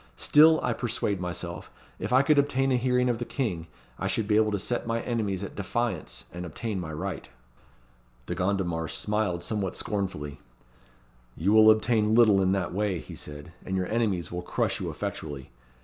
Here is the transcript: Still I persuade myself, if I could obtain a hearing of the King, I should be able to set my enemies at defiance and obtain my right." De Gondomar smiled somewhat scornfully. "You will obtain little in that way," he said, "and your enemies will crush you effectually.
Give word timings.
Still 0.17 0.59
I 0.63 0.73
persuade 0.73 1.21
myself, 1.21 1.69
if 1.99 2.11
I 2.11 2.23
could 2.23 2.39
obtain 2.39 2.71
a 2.71 2.75
hearing 2.75 3.07
of 3.07 3.19
the 3.19 3.23
King, 3.23 3.67
I 3.99 4.07
should 4.07 4.27
be 4.27 4.35
able 4.35 4.51
to 4.51 4.57
set 4.57 4.87
my 4.87 5.01
enemies 5.01 5.43
at 5.43 5.53
defiance 5.55 6.25
and 6.33 6.43
obtain 6.43 6.79
my 6.79 6.91
right." 6.91 7.29
De 8.25 8.33
Gondomar 8.33 8.87
smiled 8.87 9.43
somewhat 9.43 9.75
scornfully. 9.75 10.39
"You 11.37 11.51
will 11.51 11.69
obtain 11.69 12.15
little 12.15 12.41
in 12.41 12.51
that 12.53 12.73
way," 12.73 12.97
he 12.97 13.13
said, 13.13 13.53
"and 13.63 13.77
your 13.77 13.85
enemies 13.89 14.31
will 14.31 14.41
crush 14.41 14.79
you 14.81 14.89
effectually. 14.89 15.51